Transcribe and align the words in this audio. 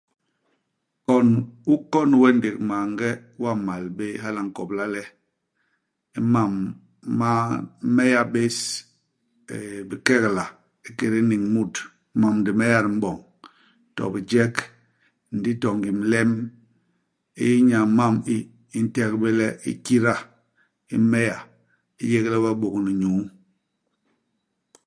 Kon 1.07 1.27
u 1.73 1.75
kon 1.91 2.09
we 2.21 2.27
ndék 2.37 2.57
maange, 2.69 3.09
u 3.39 3.41
gamal 3.49 3.83
bé. 3.97 4.05
Hala 4.23 4.41
a 4.43 4.47
nkobla 4.47 4.83
le 4.93 5.01
imam 6.19 6.53
ma 7.19 7.31
m'meya 7.83 8.21
bés 8.33 8.57
euh 9.53 9.79
bikekeka, 9.89 10.43
ikédé 10.87 11.19
niñ 11.29 11.43
i 11.47 11.53
mut; 11.55 11.73
imam 12.15 12.35
di 12.45 12.51
m'meya 12.55 12.79
di 12.85 12.89
m'boñ, 12.97 13.17
to 13.95 14.03
bijek, 14.13 14.55
ndi 15.35 15.51
to 15.61 15.69
ngim 15.77 15.99
lem, 16.11 16.31
inya 17.49 17.79
i 17.87 17.91
mam 17.97 18.15
i, 18.35 18.37
i 18.77 18.79
nték 18.85 19.11
bé 19.21 19.29
le 19.39 19.47
i 19.69 19.73
kida 19.85 20.15
i 20.93 20.97
m'méya, 21.01 21.37
i 22.01 22.03
yégle 22.11 22.37
we 22.43 22.51
bôt-ni-nyuu. 22.61 23.21